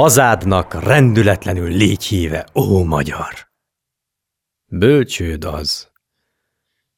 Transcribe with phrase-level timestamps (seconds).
[0.00, 3.34] Hazádnak rendületlenül légy híve, ó magyar!
[4.66, 5.90] Bölcsőd az,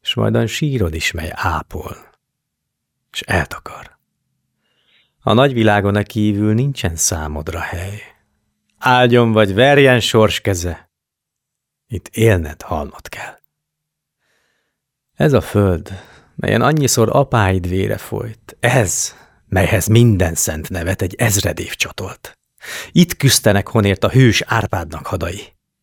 [0.00, 1.96] s majdan sírod is, mely ápol,
[3.10, 3.98] s eltakar.
[5.20, 8.02] A nagyvilágon a kívül nincsen számodra hely.
[8.78, 10.90] Áldjon vagy verjen sors keze,
[11.86, 13.38] itt élned, halnod kell.
[15.14, 15.90] Ez a föld,
[16.34, 19.14] melyen annyiszor apáid vére folyt, ez,
[19.48, 22.36] melyhez minden szent nevet egy ezredév csatolt.
[22.92, 25.40] Itt küzdenek honért a hős Árpádnak hadai.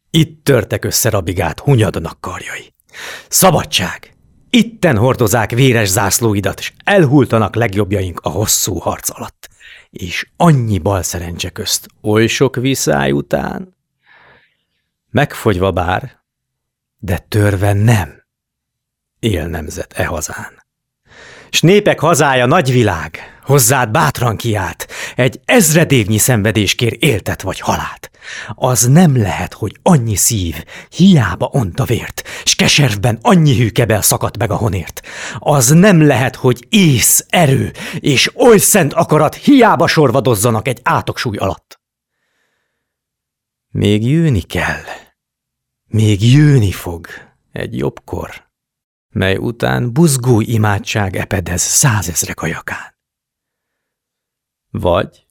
[0.09, 2.73] Itt törtek össze rabigát hunyadnak karjai.
[3.29, 4.13] Szabadság!
[4.49, 9.49] Itten hordozák véres zászlóidat, és elhultanak legjobbjaink a hosszú harc alatt.
[9.89, 13.77] És annyi bal szerencse közt, oly sok viszály után.
[15.09, 16.23] Megfogyva bár,
[16.97, 18.23] de törve nem.
[19.19, 20.63] Él nemzet e hazán.
[21.49, 28.11] S népek hazája nagyvilág, hozzád bátran kiált, egy ezredévnyi szenvedés kér éltet vagy halált.
[28.55, 34.37] Az nem lehet, hogy annyi szív hiába ont a vért, s keservben annyi hűkebel szakadt
[34.37, 35.01] meg a honért.
[35.39, 41.79] Az nem lehet, hogy ész, erő és oly szent akarat hiába sorvadozzanak egy átoksúly alatt.
[43.69, 44.83] Még jőni kell,
[45.85, 47.07] még jőni fog
[47.51, 48.49] egy jobbkor,
[49.09, 52.97] mely után buzgó imádság epedez százezrek ajakán.
[54.69, 55.25] Vagy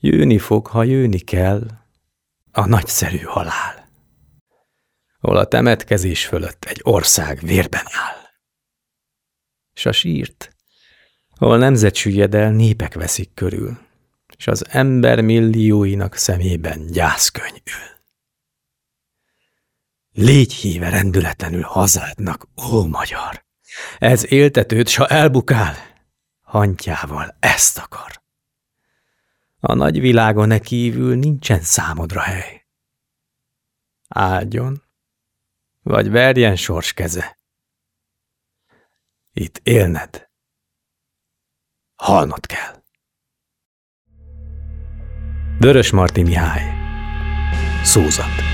[0.00, 1.66] jönni fog, ha jönni kell,
[2.52, 3.88] a nagyszerű halál,
[5.18, 8.22] hol a temetkezés fölött egy ország vérben áll.
[9.74, 10.56] S a sírt,
[11.30, 13.78] hol nemzet süllyed el, népek veszik körül,
[14.36, 17.94] és az ember millióinak szemében gyászkönyv ül.
[20.12, 23.44] Légy híve rendületlenül hazádnak, ó magyar!
[23.98, 25.93] Ez éltetőd, s ha elbukál,
[26.54, 28.22] hantjával ezt akar.
[29.60, 32.66] A nagy világon e kívül nincsen számodra hely.
[34.08, 34.82] Áldjon,
[35.82, 37.38] vagy verjen sors keze.
[39.32, 40.30] Itt élned,
[41.94, 42.82] halnod kell.
[45.58, 46.72] Vörös Marti Mihály
[47.84, 48.53] Szózat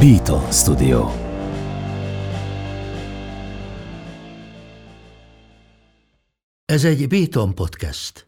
[0.00, 1.10] Beaton Studio.
[6.64, 8.24] Ez egy Beaton podcast.